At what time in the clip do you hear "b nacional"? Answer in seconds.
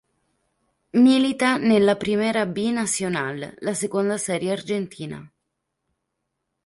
2.47-3.55